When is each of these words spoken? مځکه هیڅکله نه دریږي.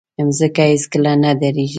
مځکه 0.27 0.63
هیڅکله 0.71 1.11
نه 1.23 1.31
دریږي. 1.41 1.67